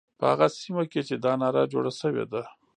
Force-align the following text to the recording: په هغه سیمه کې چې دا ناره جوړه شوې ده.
په 0.19 0.25
هغه 0.31 0.47
سیمه 0.59 0.83
کې 0.91 1.01
چې 1.07 1.15
دا 1.25 1.33
ناره 1.41 1.63
جوړه 1.73 1.91
شوې 2.01 2.25
ده. 2.31 2.41